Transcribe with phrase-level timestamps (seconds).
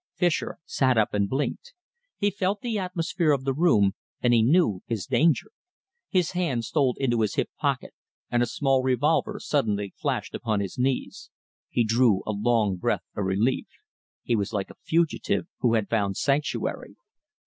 [0.15, 1.75] Fischer sat up and blinked.
[2.17, 5.51] He felt the atmosphere of the room, and he knew his danger.
[6.09, 7.93] His hand stole into his hip pocket,
[8.31, 11.29] and a small revolver suddenly flashed upon his knees.
[11.69, 13.67] He drew a long breath of relief.
[14.23, 16.95] He was like a fugitive who had found sanctuary.